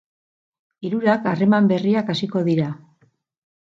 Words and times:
Hirurak 0.87 1.29
harreman 1.33 1.71
berriak 1.75 2.13
hasiko 2.17 2.47
dira. 2.53 2.75